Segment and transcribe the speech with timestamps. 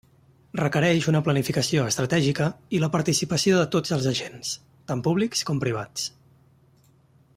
[0.59, 4.55] Requereix una planificació estratègica i la participació de tots els agents,
[4.93, 6.09] tant públics com privats.